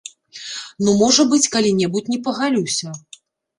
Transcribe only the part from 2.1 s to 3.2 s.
не пагалюся.